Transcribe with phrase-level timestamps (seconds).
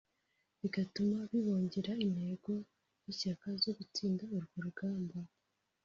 [0.61, 2.53] bigatuma bibongerera intege
[3.03, 5.17] n’ishyaka zo gutsinda urwo rugamba